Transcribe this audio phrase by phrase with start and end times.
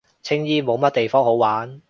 [0.23, 1.79] 青衣冇乜地方好玩